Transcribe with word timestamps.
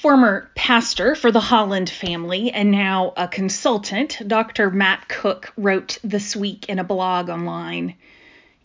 Former 0.00 0.48
pastor 0.54 1.16
for 1.16 1.32
the 1.32 1.40
Holland 1.40 1.90
family 1.90 2.52
and 2.52 2.70
now 2.70 3.12
a 3.16 3.26
consultant, 3.26 4.16
Dr. 4.24 4.70
Matt 4.70 5.08
Cook 5.08 5.52
wrote 5.56 5.98
this 6.04 6.36
week 6.36 6.68
in 6.68 6.78
a 6.78 6.84
blog 6.84 7.28
online. 7.28 7.96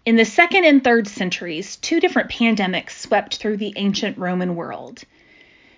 In 0.05 0.15
the 0.15 0.25
second 0.25 0.65
and 0.65 0.83
third 0.83 1.07
centuries, 1.07 1.77
two 1.77 1.99
different 1.99 2.29
pandemics 2.29 2.91
swept 2.91 3.37
through 3.37 3.57
the 3.57 3.73
ancient 3.77 4.19
Roman 4.19 4.55
world. 4.55 5.05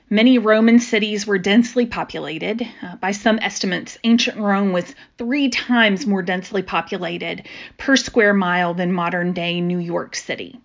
Many 0.10 0.40
Roman 0.40 0.78
cities 0.80 1.26
were 1.26 1.38
densely 1.38 1.86
populated. 1.86 2.68
Uh, 2.82 2.98
by 2.98 3.12
some 3.12 3.40
estimates, 3.42 3.98
ancient 4.04 4.38
Rome 4.38 4.74
was 4.74 4.94
three 5.18 5.48
times 5.48 6.06
more 6.06 6.22
densely 6.22 6.64
populated 6.64 7.48
per 7.78 7.96
square 7.96 8.34
mile 8.34 8.74
than 8.74 8.92
modern 8.92 9.32
day 9.32 9.62
New 9.62 9.80
York 9.80 10.18
City, 10.18 10.60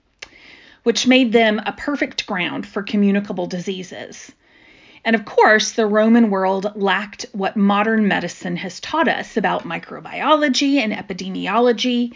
which 0.83 1.07
made 1.07 1.31
them 1.31 1.61
a 1.65 1.71
perfect 1.71 2.27
ground 2.27 2.67
for 2.67 2.83
communicable 2.83 3.47
diseases. 3.47 4.33
And 5.05 5.17
of 5.17 5.25
course, 5.25 5.73
the 5.73 5.87
Roman 5.87 6.31
world 6.31 6.73
lacked 6.75 7.27
what 7.33 7.57
modern 7.57 8.07
medicine 8.07 8.57
has 8.57 8.81
taught 8.81 9.09
us 9.09 9.37
about 9.37 9.65
microbiology 9.65 10.77
and 10.77 10.93
epidemiology. 10.93 12.15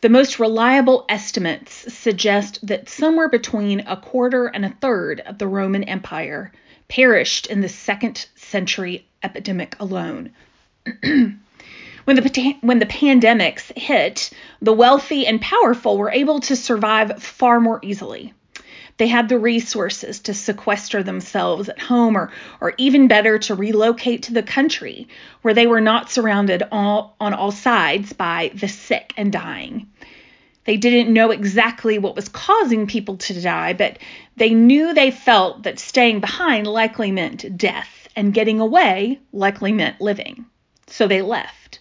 The 0.00 0.08
most 0.08 0.40
reliable 0.40 1.04
estimates 1.08 1.92
suggest 1.92 2.66
that 2.66 2.88
somewhere 2.88 3.28
between 3.28 3.80
a 3.80 3.96
quarter 3.96 4.46
and 4.46 4.64
a 4.64 4.74
third 4.80 5.20
of 5.20 5.38
the 5.38 5.46
Roman 5.46 5.84
Empire 5.84 6.52
perished 6.88 7.46
in 7.46 7.60
the 7.60 7.68
second 7.68 8.26
century 8.34 9.06
epidemic 9.22 9.76
alone. 9.78 10.32
when 11.02 11.36
the 12.06 12.56
when 12.62 12.80
the 12.80 12.86
pandemics 12.86 13.76
hit, 13.78 14.30
the 14.60 14.72
wealthy 14.72 15.26
and 15.26 15.40
powerful 15.40 15.96
were 15.96 16.10
able 16.10 16.40
to 16.40 16.56
survive 16.56 17.22
far 17.22 17.60
more 17.60 17.78
easily. 17.82 18.34
They 19.00 19.06
had 19.06 19.30
the 19.30 19.38
resources 19.38 20.20
to 20.20 20.34
sequester 20.34 21.02
themselves 21.02 21.70
at 21.70 21.78
home 21.78 22.18
or, 22.18 22.30
or 22.60 22.74
even 22.76 23.08
better 23.08 23.38
to 23.38 23.54
relocate 23.54 24.24
to 24.24 24.34
the 24.34 24.42
country 24.42 25.08
where 25.40 25.54
they 25.54 25.66
were 25.66 25.80
not 25.80 26.10
surrounded 26.10 26.64
all, 26.70 27.16
on 27.18 27.32
all 27.32 27.50
sides 27.50 28.12
by 28.12 28.50
the 28.52 28.68
sick 28.68 29.14
and 29.16 29.32
dying. 29.32 29.88
They 30.64 30.76
didn't 30.76 31.14
know 31.14 31.30
exactly 31.30 31.98
what 31.98 32.14
was 32.14 32.28
causing 32.28 32.86
people 32.86 33.16
to 33.16 33.40
die, 33.40 33.72
but 33.72 33.98
they 34.36 34.50
knew 34.50 34.92
they 34.92 35.10
felt 35.10 35.62
that 35.62 35.78
staying 35.78 36.20
behind 36.20 36.66
likely 36.66 37.10
meant 37.10 37.56
death 37.56 38.06
and 38.14 38.34
getting 38.34 38.60
away 38.60 39.18
likely 39.32 39.72
meant 39.72 40.02
living. 40.02 40.44
So 40.88 41.08
they 41.08 41.22
left. 41.22 41.78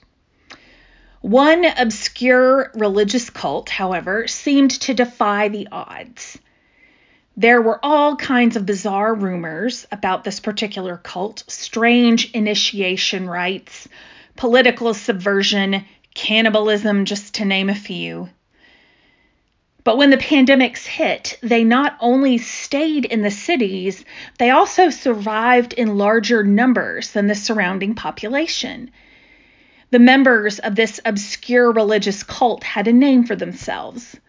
One 1.19 1.65
obscure 1.65 2.71
religious 2.75 3.29
cult, 3.29 3.69
however, 3.69 4.25
seemed 4.29 4.71
to 4.79 4.93
defy 4.93 5.49
the 5.49 5.67
odds. 5.69 6.39
There 7.39 7.61
were 7.61 7.79
all 7.81 8.17
kinds 8.17 8.57
of 8.57 8.65
bizarre 8.65 9.15
rumors 9.15 9.87
about 9.93 10.25
this 10.25 10.41
particular 10.41 10.97
cult 10.97 11.45
strange 11.47 12.31
initiation 12.31 13.29
rites, 13.29 13.87
political 14.35 14.93
subversion, 14.93 15.85
cannibalism, 16.13 17.05
just 17.05 17.35
to 17.35 17.45
name 17.45 17.69
a 17.69 17.75
few. 17.75 18.27
But 19.85 19.97
when 19.97 20.09
the 20.09 20.17
pandemics 20.17 20.85
hit, 20.85 21.39
they 21.41 21.63
not 21.63 21.95
only 22.01 22.39
stayed 22.39 23.05
in 23.05 23.21
the 23.21 23.31
cities, 23.31 24.03
they 24.37 24.49
also 24.49 24.89
survived 24.89 25.71
in 25.71 25.97
larger 25.97 26.43
numbers 26.43 27.11
than 27.11 27.27
the 27.27 27.35
surrounding 27.35 27.95
population. 27.95 28.91
The 29.91 29.99
members 29.99 30.59
of 30.59 30.75
this 30.75 30.99
obscure 31.05 31.71
religious 31.71 32.21
cult 32.21 32.65
had 32.65 32.89
a 32.89 32.91
name 32.91 33.23
for 33.23 33.37
themselves. 33.37 34.19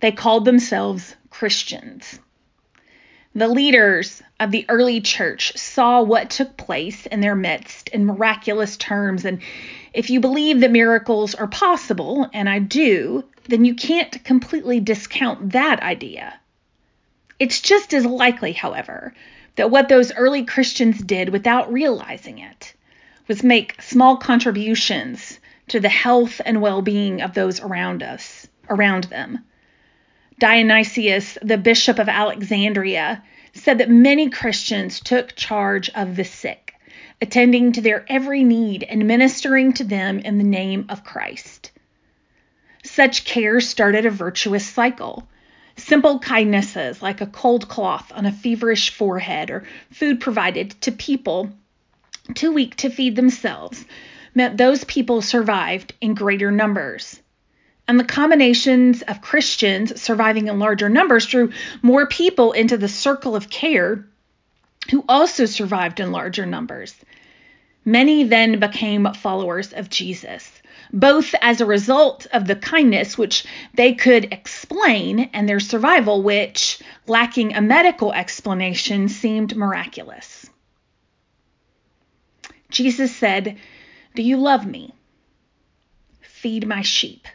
They 0.00 0.12
called 0.12 0.46
themselves 0.46 1.14
Christians. 1.28 2.20
The 3.36 3.48
leaders 3.48 4.22
of 4.38 4.52
the 4.52 4.64
early 4.68 5.00
church 5.00 5.56
saw 5.56 6.02
what 6.02 6.30
took 6.30 6.56
place 6.56 7.06
in 7.06 7.20
their 7.20 7.34
midst 7.34 7.88
in 7.88 8.06
miraculous 8.06 8.76
terms. 8.76 9.24
And 9.24 9.40
if 9.92 10.08
you 10.08 10.20
believe 10.20 10.60
that 10.60 10.70
miracles 10.70 11.34
are 11.34 11.48
possible, 11.48 12.30
and 12.32 12.48
I 12.48 12.60
do, 12.60 13.24
then 13.48 13.64
you 13.64 13.74
can't 13.74 14.22
completely 14.22 14.78
discount 14.78 15.50
that 15.52 15.82
idea. 15.82 16.38
It's 17.40 17.60
just 17.60 17.92
as 17.92 18.06
likely, 18.06 18.52
however, 18.52 19.14
that 19.56 19.70
what 19.70 19.88
those 19.88 20.14
early 20.14 20.44
Christians 20.44 20.98
did 20.98 21.30
without 21.30 21.72
realizing 21.72 22.38
it 22.38 22.74
was 23.26 23.42
make 23.42 23.82
small 23.82 24.16
contributions 24.16 25.40
to 25.68 25.80
the 25.80 25.88
health 25.88 26.40
and 26.44 26.60
well 26.60 26.82
being 26.82 27.20
of 27.20 27.34
those 27.34 27.60
around 27.60 28.02
us, 28.02 28.46
around 28.68 29.04
them. 29.04 29.40
Dionysius, 30.44 31.38
the 31.40 31.56
bishop 31.56 31.98
of 31.98 32.06
Alexandria, 32.06 33.22
said 33.54 33.78
that 33.78 33.88
many 33.88 34.28
Christians 34.28 35.00
took 35.00 35.34
charge 35.34 35.88
of 35.94 36.16
the 36.16 36.24
sick, 36.24 36.74
attending 37.22 37.72
to 37.72 37.80
their 37.80 38.04
every 38.10 38.44
need 38.44 38.82
and 38.82 39.06
ministering 39.08 39.72
to 39.72 39.84
them 39.84 40.18
in 40.18 40.36
the 40.36 40.44
name 40.44 40.84
of 40.90 41.02
Christ. 41.02 41.70
Such 42.82 43.24
care 43.24 43.58
started 43.62 44.04
a 44.04 44.10
virtuous 44.10 44.66
cycle. 44.66 45.26
Simple 45.76 46.18
kindnesses 46.18 47.00
like 47.00 47.22
a 47.22 47.26
cold 47.26 47.66
cloth 47.66 48.12
on 48.14 48.26
a 48.26 48.30
feverish 48.30 48.90
forehead 48.90 49.48
or 49.48 49.64
food 49.92 50.20
provided 50.20 50.78
to 50.82 50.92
people 50.92 51.52
too 52.34 52.52
weak 52.52 52.76
to 52.76 52.90
feed 52.90 53.16
themselves 53.16 53.86
meant 54.34 54.58
those 54.58 54.84
people 54.84 55.22
survived 55.22 55.94
in 56.02 56.12
greater 56.12 56.50
numbers. 56.50 57.22
And 57.86 58.00
the 58.00 58.04
combinations 58.04 59.02
of 59.02 59.20
Christians 59.20 60.00
surviving 60.00 60.48
in 60.48 60.58
larger 60.58 60.88
numbers 60.88 61.26
drew 61.26 61.52
more 61.82 62.06
people 62.06 62.52
into 62.52 62.78
the 62.78 62.88
circle 62.88 63.36
of 63.36 63.50
care 63.50 64.06
who 64.90 65.04
also 65.08 65.44
survived 65.46 66.00
in 66.00 66.12
larger 66.12 66.46
numbers. 66.46 66.94
Many 67.84 68.24
then 68.24 68.58
became 68.58 69.12
followers 69.12 69.74
of 69.74 69.90
Jesus, 69.90 70.50
both 70.90 71.34
as 71.42 71.60
a 71.60 71.66
result 71.66 72.26
of 72.32 72.46
the 72.46 72.56
kindness 72.56 73.18
which 73.18 73.44
they 73.74 73.94
could 73.94 74.32
explain 74.32 75.30
and 75.34 75.46
their 75.46 75.60
survival, 75.60 76.22
which, 76.22 76.78
lacking 77.06 77.54
a 77.54 77.60
medical 77.60 78.12
explanation, 78.12 79.08
seemed 79.08 79.54
miraculous. 79.54 80.48
Jesus 82.70 83.14
said, 83.14 83.58
Do 84.14 84.22
you 84.22 84.38
love 84.38 84.66
me? 84.66 84.94
Feed 86.22 86.66
my 86.66 86.80
sheep. 86.80 87.28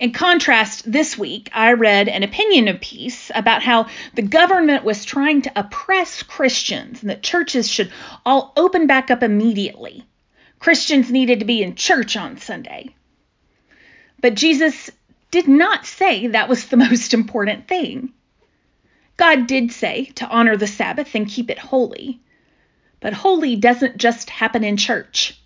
In 0.00 0.12
contrast, 0.12 0.90
this 0.90 1.16
week 1.16 1.48
I 1.52 1.72
read 1.72 2.08
an 2.08 2.22
opinion 2.22 2.76
piece 2.78 3.30
about 3.34 3.62
how 3.62 3.86
the 4.14 4.22
government 4.22 4.84
was 4.84 5.04
trying 5.04 5.42
to 5.42 5.52
oppress 5.54 6.22
Christians 6.22 7.00
and 7.00 7.10
that 7.10 7.22
churches 7.22 7.68
should 7.68 7.92
all 8.24 8.52
open 8.56 8.86
back 8.86 9.10
up 9.10 9.22
immediately. 9.22 10.04
Christians 10.58 11.10
needed 11.10 11.40
to 11.40 11.44
be 11.44 11.62
in 11.62 11.74
church 11.74 12.16
on 12.16 12.38
Sunday. 12.38 12.94
But 14.20 14.34
Jesus 14.34 14.90
did 15.30 15.48
not 15.48 15.86
say 15.86 16.28
that 16.28 16.48
was 16.48 16.66
the 16.66 16.76
most 16.88 17.14
important 17.14 17.68
thing. 17.68 18.12
God 19.16 19.46
did 19.46 19.72
say 19.72 20.06
to 20.16 20.28
honor 20.28 20.56
the 20.56 20.66
Sabbath 20.66 21.14
and 21.14 21.28
keep 21.28 21.50
it 21.50 21.58
holy. 21.58 22.20
But 23.00 23.12
holy 23.12 23.56
doesn't 23.56 23.96
just 23.96 24.30
happen 24.30 24.64
in 24.64 24.76
church. 24.76 25.40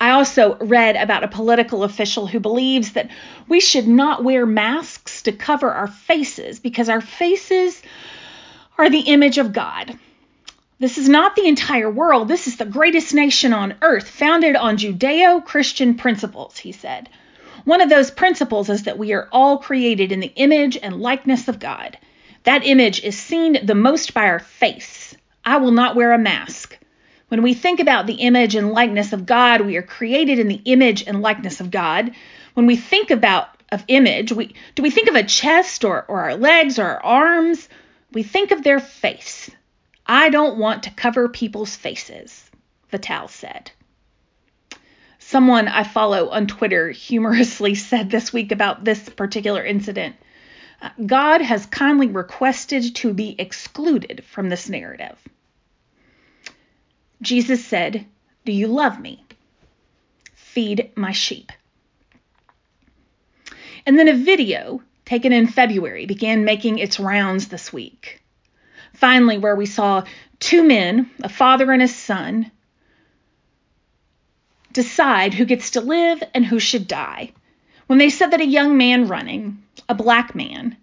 I 0.00 0.10
also 0.10 0.56
read 0.58 0.94
about 0.96 1.24
a 1.24 1.28
political 1.28 1.82
official 1.82 2.26
who 2.26 2.38
believes 2.38 2.92
that 2.92 3.10
we 3.48 3.58
should 3.58 3.88
not 3.88 4.22
wear 4.22 4.46
masks 4.46 5.22
to 5.22 5.32
cover 5.32 5.70
our 5.70 5.88
faces 5.88 6.60
because 6.60 6.88
our 6.88 7.00
faces 7.00 7.82
are 8.78 8.88
the 8.88 9.00
image 9.00 9.38
of 9.38 9.52
God. 9.52 9.98
This 10.78 10.98
is 10.98 11.08
not 11.08 11.34
the 11.34 11.48
entire 11.48 11.90
world. 11.90 12.28
This 12.28 12.46
is 12.46 12.56
the 12.56 12.64
greatest 12.64 13.12
nation 13.12 13.52
on 13.52 13.74
earth, 13.82 14.08
founded 14.08 14.54
on 14.54 14.76
Judeo 14.76 15.44
Christian 15.44 15.96
principles, 15.96 16.56
he 16.58 16.70
said. 16.70 17.08
One 17.64 17.80
of 17.80 17.90
those 17.90 18.12
principles 18.12 18.70
is 18.70 18.84
that 18.84 18.98
we 18.98 19.12
are 19.12 19.28
all 19.32 19.58
created 19.58 20.12
in 20.12 20.20
the 20.20 20.32
image 20.36 20.78
and 20.80 21.00
likeness 21.00 21.48
of 21.48 21.58
God. 21.58 21.98
That 22.44 22.64
image 22.64 23.02
is 23.02 23.18
seen 23.18 23.66
the 23.66 23.74
most 23.74 24.14
by 24.14 24.28
our 24.28 24.38
face. 24.38 25.16
I 25.44 25.56
will 25.56 25.72
not 25.72 25.96
wear 25.96 26.12
a 26.12 26.18
mask. 26.18 26.78
When 27.28 27.42
we 27.42 27.54
think 27.54 27.80
about 27.80 28.06
the 28.06 28.14
image 28.14 28.54
and 28.54 28.72
likeness 28.72 29.12
of 29.12 29.26
God, 29.26 29.60
we 29.60 29.76
are 29.76 29.82
created 29.82 30.38
in 30.38 30.48
the 30.48 30.62
image 30.64 31.06
and 31.06 31.20
likeness 31.20 31.60
of 31.60 31.70
God. 31.70 32.12
When 32.54 32.66
we 32.66 32.76
think 32.76 33.10
about 33.10 33.48
of 33.70 33.84
image, 33.88 34.32
we 34.32 34.54
do 34.74 34.82
we 34.82 34.90
think 34.90 35.08
of 35.08 35.14
a 35.14 35.22
chest 35.22 35.84
or, 35.84 36.04
or 36.08 36.22
our 36.22 36.36
legs 36.36 36.78
or 36.78 36.84
our 36.84 37.04
arms? 37.04 37.68
We 38.12 38.22
think 38.22 38.50
of 38.50 38.64
their 38.64 38.80
face. 38.80 39.50
I 40.06 40.30
don't 40.30 40.58
want 40.58 40.84
to 40.84 40.90
cover 40.90 41.28
people's 41.28 41.76
faces, 41.76 42.50
Vitale 42.90 43.28
said. 43.28 43.70
Someone 45.18 45.68
I 45.68 45.84
follow 45.84 46.30
on 46.30 46.46
Twitter 46.46 46.90
humorously 46.90 47.74
said 47.90 48.10
this 48.10 48.32
week 48.32 48.52
about 48.52 48.84
this 48.84 49.06
particular 49.10 49.62
incident 49.62 50.16
uh, 50.80 50.90
God 51.04 51.40
has 51.42 51.66
kindly 51.66 52.06
requested 52.06 52.94
to 52.96 53.12
be 53.12 53.34
excluded 53.38 54.24
from 54.24 54.48
this 54.48 54.68
narrative. 54.68 55.18
Jesus 57.20 57.64
said, 57.64 58.06
Do 58.44 58.52
you 58.52 58.68
love 58.68 59.00
me? 59.00 59.24
Feed 60.34 60.90
my 60.94 61.12
sheep. 61.12 61.52
And 63.86 63.98
then 63.98 64.08
a 64.08 64.14
video 64.14 64.82
taken 65.04 65.32
in 65.32 65.46
February, 65.46 66.06
began 66.06 66.44
making 66.44 66.78
its 66.78 67.00
rounds 67.00 67.48
this 67.48 67.72
week. 67.72 68.20
Finally, 68.94 69.38
where 69.38 69.56
we 69.56 69.66
saw 69.66 70.04
two 70.38 70.62
men, 70.62 71.10
a 71.22 71.28
father 71.28 71.72
and 71.72 71.82
a 71.82 71.88
son, 71.88 72.50
decide 74.72 75.34
who 75.34 75.44
gets 75.44 75.70
to 75.70 75.80
live 75.80 76.22
and 76.34 76.44
who 76.44 76.60
should 76.60 76.86
die. 76.86 77.32
When 77.86 77.98
they 77.98 78.10
said 78.10 78.32
that 78.32 78.40
a 78.40 78.46
young 78.46 78.76
man 78.76 79.08
running, 79.08 79.62
a 79.88 79.94
black 79.94 80.34
man, 80.34 80.76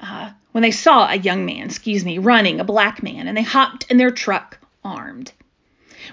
uh, 0.00 0.30
when 0.52 0.62
they 0.62 0.70
saw 0.70 1.08
a 1.08 1.16
young 1.16 1.46
man, 1.46 1.66
excuse 1.66 2.04
me, 2.04 2.18
running, 2.18 2.60
a 2.60 2.64
black 2.64 3.02
man, 3.02 3.26
and 3.26 3.36
they 3.36 3.42
hopped 3.42 3.90
in 3.90 3.96
their 3.96 4.10
truck 4.10 4.58
armed. 4.84 5.32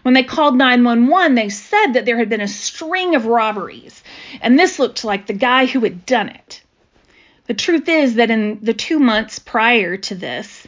When 0.01 0.13
they 0.13 0.23
called 0.23 0.57
911, 0.57 1.35
they 1.35 1.49
said 1.49 1.93
that 1.93 2.05
there 2.05 2.17
had 2.17 2.29
been 2.29 2.41
a 2.41 2.47
string 2.47 3.15
of 3.15 3.25
robberies, 3.25 4.03
and 4.41 4.57
this 4.57 4.79
looked 4.79 5.03
like 5.03 5.25
the 5.25 5.33
guy 5.33 5.65
who 5.65 5.79
had 5.81 6.05
done 6.05 6.29
it. 6.29 6.61
The 7.47 7.53
truth 7.53 7.87
is 7.87 8.15
that 8.15 8.31
in 8.31 8.59
the 8.61 8.73
two 8.73 8.99
months 8.99 9.39
prior 9.39 9.97
to 9.97 10.15
this, 10.15 10.67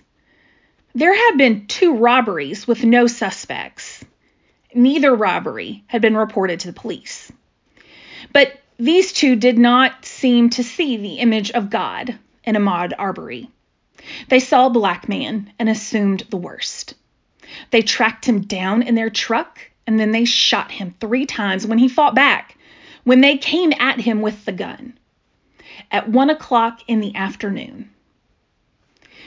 there 0.94 1.16
had 1.16 1.38
been 1.38 1.68
two 1.68 1.96
robberies 1.96 2.68
with 2.68 2.84
no 2.84 3.08
suspects. 3.08 4.04
Neither 4.74 5.14
robbery 5.14 5.84
had 5.88 6.02
been 6.02 6.18
reported 6.18 6.60
to 6.62 6.68
the 6.68 6.80
police. 6.80 7.32
But 8.34 8.60
these 8.78 9.14
two 9.14 9.36
did 9.36 9.58
not 9.58 10.06
seem 10.06 10.50
to 10.52 10.64
see 10.64 10.98
the 10.98 11.16
image 11.16 11.52
of 11.52 11.70
God 11.70 12.18
in 12.44 12.56
Ahmaud 12.56 12.94
Arbery. 12.98 13.50
They 14.30 14.40
saw 14.40 14.68
a 14.68 14.72
black 14.72 15.10
man 15.10 15.52
and 15.58 15.68
assumed 15.68 16.26
the 16.30 16.38
worst. 16.38 16.94
They 17.72 17.82
tracked 17.82 18.26
him 18.26 18.42
down 18.42 18.82
in 18.82 18.96
their 18.96 19.10
truck 19.10 19.60
and 19.86 20.00
then 20.00 20.12
they 20.12 20.26
shot 20.26 20.72
him 20.72 20.96
three 21.00 21.26
times 21.26 21.66
when 21.66 21.78
he 21.78 21.88
fought 21.88 22.16
back, 22.16 22.58
when 23.04 23.22
they 23.22 23.38
came 23.38 23.74
at 23.80 24.02
him 24.02 24.22
with 24.22 24.46
the 24.46 24.52
gun. 24.52 24.98
At 25.92 26.10
one 26.10 26.30
o'clock 26.30 26.82
in 26.88 27.00
the 27.00 27.16
afternoon, 27.16 27.90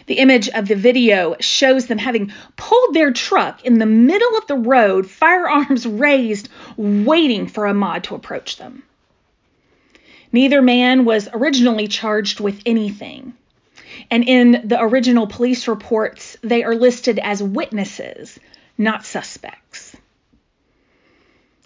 the 0.07 0.19
image 0.19 0.49
of 0.49 0.67
the 0.67 0.75
video 0.75 1.37
shows 1.41 1.87
them 1.87 1.99
having 1.99 2.33
pulled 2.57 2.95
their 2.95 3.13
truck 3.13 3.65
in 3.65 3.79
the 3.79 3.87
middle 3.87 4.37
of 4.37 4.47
the 4.47 4.57
road, 4.57 5.09
firearms 5.09 5.87
raised, 5.87 6.49
waiting 6.77 7.47
for 7.47 7.65
Ahmaud 7.65 8.03
to 8.05 8.15
approach 8.15 8.57
them. 8.57 8.83
Neither 10.33 10.63
man 10.63 11.05
was 11.05 11.29
originally 11.33 11.89
charged 11.89 12.41
with 12.41 12.61
anything. 12.67 13.35
And 14.11 14.25
in 14.29 14.63
the 14.69 14.81
original 14.81 15.27
police 15.27 15.69
reports, 15.69 16.37
they 16.43 16.63
are 16.65 16.75
listed 16.75 17.19
as 17.19 17.43
witnesses, 17.43 18.39
not 18.79 19.05
suspects. 19.05 19.97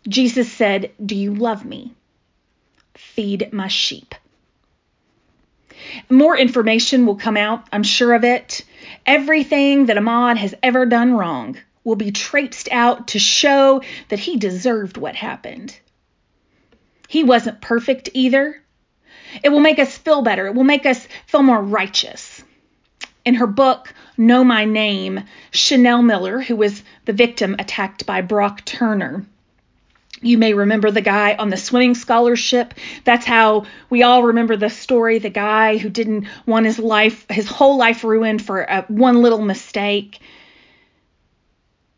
Jesus 0.08 0.50
said, 0.50 0.92
Do 1.04 1.16
you 1.16 1.34
love 1.34 1.64
me? 1.64 1.94
Feed 2.94 3.52
my 3.52 3.68
sheep. 3.68 4.14
More 6.08 6.36
information 6.36 7.06
will 7.06 7.16
come 7.16 7.36
out, 7.36 7.66
I'm 7.72 7.82
sure 7.82 8.14
of 8.14 8.24
it. 8.24 8.64
Everything 9.06 9.86
that 9.86 9.96
Ahmaud 9.96 10.36
has 10.36 10.54
ever 10.62 10.86
done 10.86 11.14
wrong 11.14 11.58
will 11.84 11.96
be 11.96 12.10
traipsed 12.10 12.68
out 12.70 13.08
to 13.08 13.18
show 13.18 13.82
that 14.08 14.18
he 14.18 14.36
deserved 14.36 14.96
what 14.96 15.14
happened. 15.14 15.78
He 17.08 17.22
wasn't 17.22 17.60
perfect 17.60 18.08
either. 18.14 18.62
It 19.42 19.50
will 19.50 19.60
make 19.60 19.78
us 19.78 19.96
feel 19.96 20.22
better. 20.22 20.46
It 20.46 20.54
will 20.54 20.64
make 20.64 20.86
us 20.86 21.06
feel 21.26 21.42
more 21.42 21.62
righteous. 21.62 22.42
In 23.24 23.34
her 23.34 23.46
book, 23.46 23.92
Know 24.16 24.44
My 24.44 24.64
Name, 24.64 25.24
Chanel 25.50 26.02
Miller, 26.02 26.40
who 26.40 26.56
was 26.56 26.82
the 27.06 27.12
victim 27.12 27.56
attacked 27.58 28.06
by 28.06 28.20
Brock 28.20 28.64
Turner, 28.64 29.24
you 30.24 30.38
may 30.38 30.54
remember 30.54 30.90
the 30.90 31.02
guy 31.02 31.34
on 31.34 31.50
the 31.50 31.56
swimming 31.58 31.94
scholarship. 31.94 32.72
That's 33.04 33.26
how 33.26 33.66
we 33.90 34.02
all 34.02 34.22
remember 34.22 34.56
the 34.56 34.70
story. 34.70 35.18
The 35.18 35.28
guy 35.28 35.76
who 35.76 35.90
didn't 35.90 36.28
want 36.46 36.64
his 36.64 36.78
life, 36.78 37.26
his 37.28 37.46
whole 37.46 37.76
life 37.76 38.04
ruined 38.04 38.40
for 38.40 38.62
a, 38.62 38.82
one 38.88 39.20
little 39.20 39.42
mistake. 39.42 40.18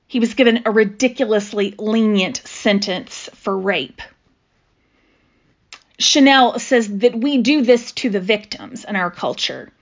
He 0.09 0.19
was 0.19 0.35
given 0.35 0.63
a 0.65 0.73
ridiculously 0.73 1.75
lenient 1.79 2.39
sentence 2.45 3.31
for 3.35 3.57
rape. 3.57 4.03
Chanel 5.99 6.59
says 6.59 6.99
that 6.99 7.19
we 7.19 7.39
do 7.39 7.63
this 7.63 7.93
to 7.93 8.11
the 8.11 8.21
victims 8.21 8.85
in 8.85 8.97
our 8.97 9.11
culture. 9.11 9.73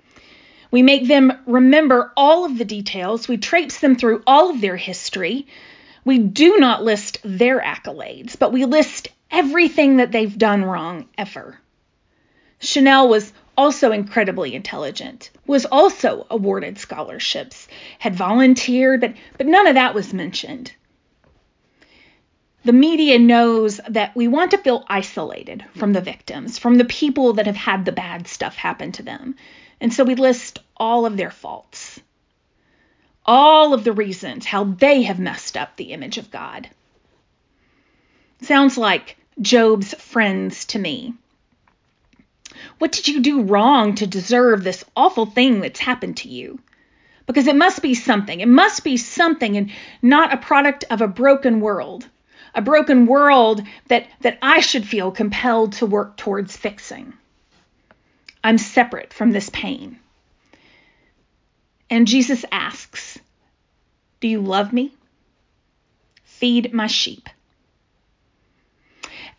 We 0.70 0.82
make 0.82 1.08
them 1.08 1.32
remember 1.46 2.12
all 2.16 2.44
of 2.44 2.58
the 2.58 2.64
details, 2.64 3.28
we 3.28 3.36
traipse 3.36 3.78
them 3.78 3.96
through 3.96 4.22
all 4.26 4.50
of 4.50 4.60
their 4.60 4.76
history, 4.76 5.46
we 6.04 6.18
do 6.18 6.58
not 6.58 6.84
list 6.84 7.18
their 7.24 7.60
accolades, 7.60 8.38
but 8.38 8.52
we 8.52 8.64
list 8.64 9.08
everything 9.30 9.96
that 9.96 10.12
they've 10.12 10.36
done 10.36 10.64
wrong 10.64 11.08
ever. 11.16 11.58
Chanel 12.60 13.08
was 13.08 13.32
also 13.56 13.92
incredibly 13.92 14.54
intelligent, 14.54 15.30
was 15.46 15.64
also 15.64 16.26
awarded 16.30 16.78
scholarships, 16.78 17.68
had 17.98 18.14
volunteered, 18.14 19.00
but, 19.00 19.14
but 19.38 19.46
none 19.46 19.66
of 19.66 19.74
that 19.74 19.94
was 19.94 20.12
mentioned. 20.12 20.72
The 22.64 22.72
media 22.72 23.18
knows 23.18 23.80
that 23.88 24.16
we 24.16 24.28
want 24.28 24.52
to 24.52 24.58
feel 24.58 24.84
isolated 24.88 25.64
from 25.74 25.92
the 25.92 26.00
victims, 26.00 26.58
from 26.58 26.76
the 26.76 26.84
people 26.84 27.34
that 27.34 27.46
have 27.46 27.56
had 27.56 27.84
the 27.84 27.92
bad 27.92 28.26
stuff 28.26 28.56
happen 28.56 28.92
to 28.92 29.02
them. 29.02 29.36
And 29.80 29.92
so 29.92 30.04
we 30.04 30.14
list 30.14 30.60
all 30.76 31.04
of 31.04 31.16
their 31.16 31.30
faults 31.30 32.00
all 33.26 33.72
of 33.72 33.84
the 33.84 33.92
reasons 33.92 34.44
how 34.44 34.64
they 34.64 35.02
have 35.02 35.18
messed 35.18 35.56
up 35.56 35.76
the 35.76 35.92
image 35.92 36.18
of 36.18 36.30
God. 36.30 36.68
Sounds 38.42 38.76
like 38.76 39.16
Job's 39.40 39.94
friends 39.94 40.66
to 40.66 40.78
me. 40.78 41.14
What 42.78 42.92
did 42.92 43.08
you 43.08 43.20
do 43.20 43.42
wrong 43.42 43.94
to 43.96 44.06
deserve 44.06 44.62
this 44.62 44.84
awful 44.96 45.26
thing 45.26 45.60
that's 45.60 45.80
happened 45.80 46.18
to 46.18 46.28
you? 46.28 46.60
Because 47.26 47.46
it 47.46 47.56
must 47.56 47.80
be 47.80 47.94
something. 47.94 48.40
It 48.40 48.48
must 48.48 48.84
be 48.84 48.98
something 48.98 49.56
and 49.56 49.70
not 50.02 50.34
a 50.34 50.38
product 50.38 50.84
of 50.90 51.00
a 51.00 51.08
broken 51.08 51.60
world. 51.60 52.06
A 52.54 52.62
broken 52.62 53.06
world 53.06 53.62
that, 53.88 54.06
that 54.20 54.38
I 54.40 54.60
should 54.60 54.86
feel 54.86 55.10
compelled 55.10 55.72
to 55.74 55.86
work 55.86 56.16
towards 56.16 56.56
fixing. 56.56 57.12
I'm 58.42 58.58
separate 58.58 59.12
from 59.12 59.32
this 59.32 59.50
pain. 59.50 59.98
And 61.90 62.06
Jesus 62.06 62.44
asks, 62.52 63.18
Do 64.20 64.28
you 64.28 64.40
love 64.40 64.72
me? 64.72 64.92
Feed 66.24 66.72
my 66.72 66.86
sheep. 66.86 67.28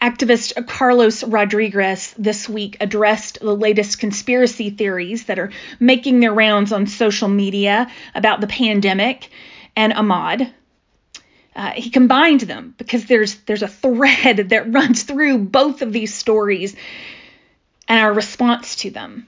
Activist 0.01 0.67
Carlos 0.67 1.23
Rodriguez 1.23 2.13
this 2.17 2.49
week 2.49 2.77
addressed 2.79 3.39
the 3.39 3.55
latest 3.55 3.99
conspiracy 3.99 4.69
theories 4.69 5.25
that 5.25 5.39
are 5.39 5.51
making 5.79 6.19
their 6.19 6.33
rounds 6.33 6.71
on 6.71 6.85
social 6.85 7.27
media 7.27 7.89
about 8.13 8.41
the 8.41 8.47
pandemic 8.47 9.29
and 9.75 9.93
Ahmaud. 9.93 10.51
Uh, 11.55 11.71
he 11.71 11.89
combined 11.89 12.41
them 12.41 12.75
because 12.77 13.05
there's 13.05 13.35
there's 13.45 13.63
a 13.63 13.67
thread 13.67 14.49
that 14.49 14.73
runs 14.73 15.03
through 15.03 15.37
both 15.37 15.81
of 15.81 15.93
these 15.93 16.13
stories 16.13 16.75
and 17.87 17.99
our 17.99 18.13
response 18.13 18.75
to 18.77 18.89
them. 18.89 19.27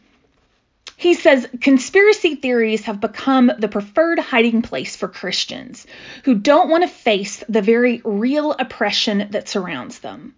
He 0.97 1.13
says 1.13 1.47
conspiracy 1.61 2.35
theories 2.35 2.85
have 2.85 2.99
become 2.99 3.51
the 3.59 3.67
preferred 3.67 4.17
hiding 4.17 4.63
place 4.63 4.95
for 4.95 5.07
Christians 5.07 5.85
who 6.23 6.33
don't 6.33 6.69
want 6.69 6.83
to 6.83 6.89
face 6.89 7.43
the 7.47 7.61
very 7.61 8.01
real 8.03 8.51
oppression 8.51 9.27
that 9.29 9.47
surrounds 9.47 9.99
them 9.99 10.33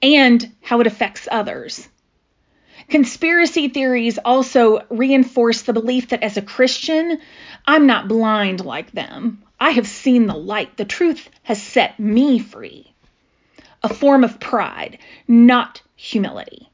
and 0.00 0.52
how 0.62 0.80
it 0.80 0.86
affects 0.86 1.26
others. 1.30 1.88
Conspiracy 2.88 3.68
theories 3.68 4.18
also 4.18 4.80
reinforce 4.90 5.62
the 5.62 5.72
belief 5.72 6.10
that 6.10 6.22
as 6.22 6.36
a 6.36 6.42
Christian, 6.42 7.18
I'm 7.66 7.86
not 7.86 8.08
blind 8.08 8.64
like 8.64 8.92
them. 8.92 9.42
I 9.58 9.70
have 9.70 9.86
seen 9.86 10.26
the 10.26 10.34
light. 10.34 10.76
The 10.76 10.84
truth 10.84 11.28
has 11.42 11.62
set 11.62 11.98
me 11.98 12.38
free. 12.38 12.92
A 13.82 13.92
form 13.92 14.24
of 14.24 14.40
pride, 14.40 14.98
not 15.28 15.82
humility. 15.96 16.68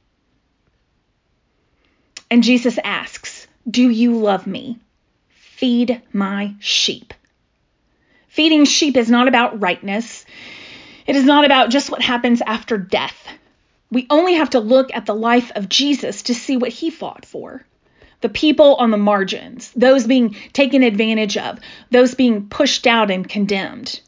And 2.30 2.42
Jesus 2.42 2.78
asks, 2.82 3.46
Do 3.68 3.88
you 3.88 4.16
love 4.16 4.46
me? 4.46 4.78
Feed 5.30 6.00
my 6.12 6.54
sheep. 6.60 7.12
Feeding 8.28 8.64
sheep 8.64 8.96
is 8.96 9.10
not 9.10 9.28
about 9.28 9.60
rightness. 9.60 10.24
It 11.06 11.16
is 11.16 11.24
not 11.24 11.44
about 11.44 11.70
just 11.70 11.90
what 11.90 12.00
happens 12.00 12.40
after 12.40 12.78
death. 12.78 13.28
We 13.90 14.06
only 14.08 14.34
have 14.34 14.50
to 14.50 14.60
look 14.60 14.94
at 14.94 15.06
the 15.06 15.14
life 15.14 15.50
of 15.56 15.68
Jesus 15.68 16.22
to 16.22 16.34
see 16.34 16.56
what 16.56 16.70
he 16.70 16.90
fought 16.90 17.26
for. 17.26 17.66
The 18.20 18.28
people 18.28 18.74
on 18.76 18.90
the 18.90 18.96
margins, 18.96 19.70
those 19.76 20.06
being 20.06 20.36
taken 20.52 20.82
advantage 20.82 21.36
of, 21.36 21.58
those 21.90 22.14
being 22.14 22.48
pushed 22.48 22.86
out 22.86 23.10
and 23.10 23.28
condemned. 23.28 24.00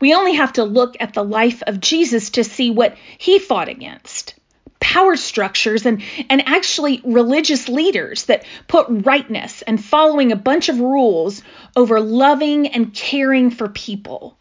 We 0.00 0.14
only 0.14 0.34
have 0.34 0.54
to 0.54 0.64
look 0.64 0.96
at 1.00 1.14
the 1.14 1.24
life 1.24 1.62
of 1.66 1.80
Jesus 1.80 2.30
to 2.30 2.44
see 2.44 2.70
what 2.70 2.96
he 3.18 3.38
fought 3.38 3.68
against 3.68 4.34
power 4.80 5.16
structures 5.16 5.86
and, 5.86 6.02
and 6.30 6.42
actually 6.46 7.00
religious 7.04 7.68
leaders 7.68 8.24
that 8.24 8.44
put 8.68 8.86
rightness 8.88 9.62
and 9.62 9.82
following 9.82 10.32
a 10.32 10.36
bunch 10.36 10.68
of 10.68 10.80
rules 10.80 11.42
over 11.76 12.00
loving 12.00 12.68
and 12.68 12.94
caring 12.94 13.50
for 13.50 13.68
people. 13.68 14.36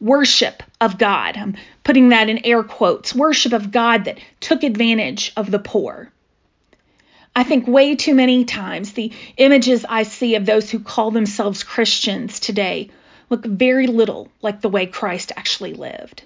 Worship 0.00 0.62
of 0.80 0.98
God, 0.98 1.36
I'm 1.36 1.56
putting 1.84 2.08
that 2.08 2.28
in 2.28 2.44
air 2.44 2.62
quotes, 2.64 3.14
worship 3.14 3.52
of 3.52 3.70
God 3.70 4.04
that 4.06 4.18
took 4.40 4.64
advantage 4.64 5.32
of 5.36 5.50
the 5.50 5.60
poor. 5.60 6.12
I 7.34 7.44
think 7.44 7.66
way 7.66 7.96
too 7.96 8.14
many 8.14 8.44
times 8.44 8.92
the 8.92 9.12
images 9.38 9.86
I 9.88 10.02
see 10.02 10.34
of 10.34 10.44
those 10.44 10.70
who 10.70 10.80
call 10.80 11.10
themselves 11.10 11.62
Christians 11.64 12.40
today 12.40 12.90
look 13.30 13.44
very 13.44 13.86
little 13.86 14.28
like 14.42 14.60
the 14.60 14.68
way 14.68 14.86
Christ 14.86 15.32
actually 15.34 15.72
lived. 15.72 16.24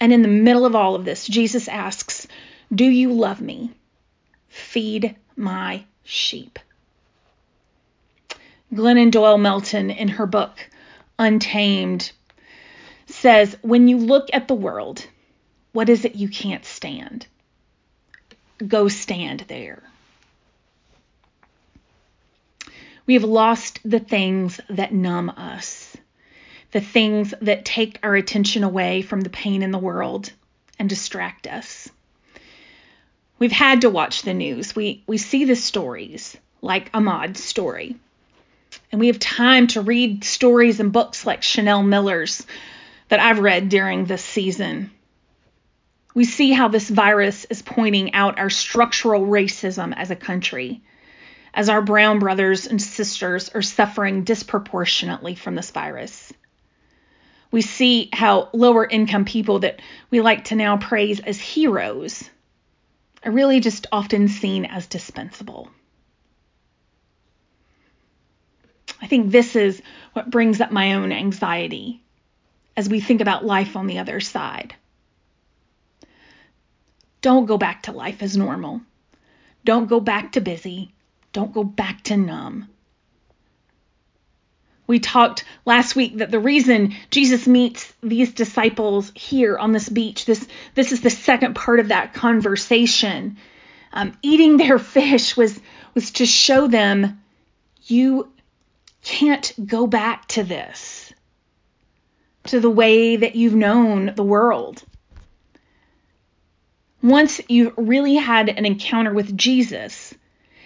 And 0.00 0.12
in 0.12 0.22
the 0.22 0.28
middle 0.28 0.66
of 0.66 0.74
all 0.74 0.96
of 0.96 1.04
this, 1.04 1.26
Jesus 1.26 1.68
asks, 1.68 2.26
Do 2.74 2.84
you 2.84 3.12
love 3.12 3.40
me? 3.40 3.70
Feed 4.48 5.14
my 5.36 5.84
sheep. 6.02 6.58
Glennon 8.72 9.12
Doyle 9.12 9.38
Melton, 9.38 9.90
in 9.90 10.08
her 10.08 10.26
book 10.26 10.68
Untamed, 11.18 12.10
says, 13.06 13.56
When 13.62 13.86
you 13.86 13.98
look 13.98 14.28
at 14.32 14.48
the 14.48 14.54
world, 14.54 15.06
what 15.72 15.88
is 15.88 16.04
it 16.04 16.16
you 16.16 16.28
can't 16.28 16.64
stand? 16.64 17.28
Go 18.66 18.88
stand 18.88 19.40
there. 19.48 19.82
We 23.06 23.14
have 23.14 23.24
lost 23.24 23.80
the 23.84 24.00
things 24.00 24.60
that 24.70 24.94
numb 24.94 25.28
us, 25.30 25.96
the 26.70 26.80
things 26.80 27.34
that 27.42 27.64
take 27.64 27.98
our 28.02 28.14
attention 28.14 28.64
away 28.64 29.02
from 29.02 29.20
the 29.20 29.30
pain 29.30 29.62
in 29.62 29.72
the 29.72 29.78
world 29.78 30.32
and 30.78 30.88
distract 30.88 31.46
us. 31.46 31.88
We've 33.38 33.52
had 33.52 33.82
to 33.82 33.90
watch 33.90 34.22
the 34.22 34.32
news. 34.32 34.74
We, 34.74 35.02
we 35.06 35.18
see 35.18 35.44
the 35.44 35.56
stories, 35.56 36.36
like 36.62 36.90
Ahmaud's 36.94 37.42
story. 37.42 37.96
And 38.90 39.00
we 39.00 39.08
have 39.08 39.18
time 39.18 39.66
to 39.68 39.82
read 39.82 40.24
stories 40.24 40.80
and 40.80 40.92
books 40.92 41.26
like 41.26 41.42
Chanel 41.42 41.82
Miller's 41.82 42.46
that 43.08 43.20
I've 43.20 43.40
read 43.40 43.68
during 43.68 44.06
this 44.06 44.24
season. 44.24 44.90
We 46.14 46.24
see 46.24 46.52
how 46.52 46.68
this 46.68 46.88
virus 46.88 47.44
is 47.46 47.60
pointing 47.62 48.14
out 48.14 48.38
our 48.38 48.50
structural 48.50 49.26
racism 49.26 49.92
as 49.96 50.10
a 50.10 50.16
country 50.16 50.82
as 51.52 51.68
our 51.68 51.82
brown 51.82 52.18
brothers 52.18 52.66
and 52.66 52.82
sisters 52.82 53.48
are 53.50 53.62
suffering 53.62 54.24
disproportionately 54.24 55.36
from 55.36 55.54
this 55.54 55.70
virus. 55.70 56.32
We 57.50 57.62
see 57.62 58.08
how 58.12 58.48
lower 58.52 58.84
income 58.84 59.24
people 59.24 59.60
that 59.60 59.80
we 60.10 60.20
like 60.20 60.46
to 60.46 60.56
now 60.56 60.76
praise 60.76 61.20
as 61.20 61.40
heroes 61.40 62.28
are 63.22 63.30
really 63.30 63.60
just 63.60 63.86
often 63.92 64.26
seen 64.26 64.64
as 64.64 64.88
dispensable. 64.88 65.70
I 69.00 69.06
think 69.06 69.30
this 69.30 69.54
is 69.54 69.80
what 70.12 70.30
brings 70.30 70.60
up 70.60 70.72
my 70.72 70.94
own 70.94 71.12
anxiety 71.12 72.02
as 72.76 72.88
we 72.88 73.00
think 73.00 73.20
about 73.20 73.44
life 73.44 73.76
on 73.76 73.86
the 73.86 73.98
other 73.98 74.18
side. 74.18 74.74
Don't 77.24 77.46
go 77.46 77.56
back 77.56 77.84
to 77.84 77.92
life 77.92 78.22
as 78.22 78.36
normal. 78.36 78.82
Don't 79.64 79.88
go 79.88 79.98
back 79.98 80.32
to 80.32 80.42
busy. 80.42 80.92
Don't 81.32 81.54
go 81.54 81.64
back 81.64 82.02
to 82.02 82.18
numb. 82.18 82.68
We 84.86 84.98
talked 84.98 85.44
last 85.64 85.96
week 85.96 86.18
that 86.18 86.30
the 86.30 86.38
reason 86.38 86.94
Jesus 87.10 87.46
meets 87.46 87.90
these 88.02 88.34
disciples 88.34 89.10
here 89.14 89.56
on 89.56 89.72
this 89.72 89.88
beach, 89.88 90.26
this, 90.26 90.46
this 90.74 90.92
is 90.92 91.00
the 91.00 91.08
second 91.08 91.54
part 91.54 91.80
of 91.80 91.88
that 91.88 92.12
conversation. 92.12 93.38
Um, 93.90 94.12
eating 94.20 94.58
their 94.58 94.78
fish 94.96 95.34
was, 95.34 95.58
was 95.94 96.10
to 96.10 96.26
show 96.26 96.66
them 96.68 97.22
you 97.84 98.30
can't 99.02 99.50
go 99.64 99.86
back 99.86 100.28
to 100.28 100.42
this, 100.44 101.10
to 102.48 102.60
the 102.60 102.68
way 102.68 103.16
that 103.16 103.34
you've 103.34 103.54
known 103.54 104.12
the 104.14 104.22
world. 104.22 104.84
Once 107.04 107.38
you've 107.50 107.74
really 107.76 108.14
had 108.14 108.48
an 108.48 108.64
encounter 108.64 109.12
with 109.12 109.36
Jesus, 109.36 110.14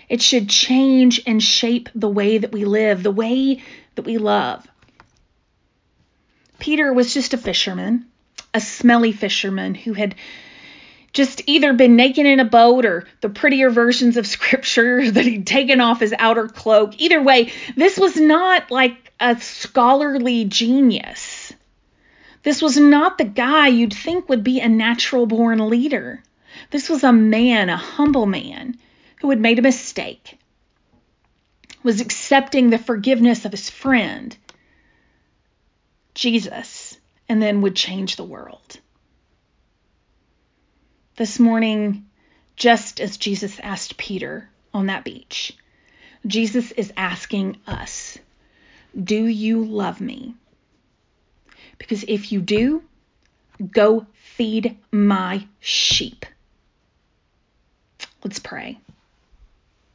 it 0.09 0.23
should 0.23 0.49
change 0.49 1.21
and 1.27 1.43
shape 1.43 1.89
the 1.97 2.09
way 2.09 2.39
that 2.39 2.53
we 2.53 2.65
live, 2.65 3.03
the 3.03 3.11
way 3.11 3.61
that 3.97 4.05
we 4.05 4.19
love. 4.19 4.65
Peter 6.61 6.93
was 6.93 7.13
just 7.13 7.35
a 7.35 7.37
fisherman, 7.37 8.07
a 8.55 8.61
smelly 8.61 9.11
fisherman 9.11 9.75
who 9.75 9.95
had 9.95 10.15
just 11.13 11.43
either 11.47 11.73
been 11.73 11.97
naked 11.97 12.25
in 12.25 12.39
a 12.39 12.45
boat 12.45 12.87
or 12.87 13.09
the 13.21 13.29
prettier 13.29 13.69
versions 13.69 14.17
of 14.17 14.25
scripture 14.39 15.11
that 15.11 15.25
he'd 15.25 15.45
taken 15.45 15.81
off 15.81 15.99
his 15.99 16.15
outer 16.21 16.47
cloak. 16.47 17.01
Either 17.01 17.21
way, 17.21 17.51
this 17.75 17.99
was 17.99 18.15
not 18.15 18.71
like 18.71 19.13
a 19.19 19.41
scholarly 19.41 20.45
genius. 20.45 21.53
This 22.45 22.63
was 22.63 22.77
not 22.77 23.19
the 23.19 23.25
guy 23.25 23.67
you'd 23.67 23.93
think 23.93 24.29
would 24.29 24.45
be 24.45 24.61
a 24.61 24.69
natural 24.69 25.27
born 25.27 25.69
leader. 25.69 26.23
This 26.71 26.89
was 26.89 27.05
a 27.05 27.13
man, 27.13 27.69
a 27.69 27.77
humble 27.77 28.27
man, 28.27 28.77
who 29.21 29.31
had 29.31 29.41
made 29.41 29.59
a 29.59 29.63
mistake, 29.63 30.39
was 31.83 32.01
accepting 32.01 32.71
the 32.71 32.79
forgiveness 32.79 33.45
of 33.45 33.53
his 33.53 33.71
friend, 33.71 34.37
Jesus, 36.15 36.99
and 37.29 37.43
then 37.43 37.61
would 37.63 37.77
change 37.77 38.17
the 38.17 38.25
world. 38.25 38.81
This 41.17 41.39
morning, 41.39 42.07
just 42.57 43.01
as 43.01 43.17
Jesus 43.17 43.59
asked 43.61 43.97
Peter 43.97 44.49
on 44.73 44.87
that 44.87 45.05
beach, 45.05 45.57
Jesus 46.27 46.73
is 46.73 46.93
asking 46.97 47.57
us, 47.67 48.19
Do 49.01 49.27
you 49.27 49.65
love 49.65 50.01
me? 50.01 50.35
Because 51.79 52.05
if 52.09 52.33
you 52.33 52.41
do, 52.41 52.83
go 53.71 54.07
feed 54.13 54.77
my 54.91 55.47
sheep. 55.61 56.27
Let's 58.25 58.39
pray. 58.39 58.79